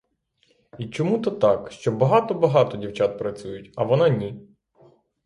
[0.77, 4.49] І чому то так, що багато-багато дівчат працюють, а вона ні?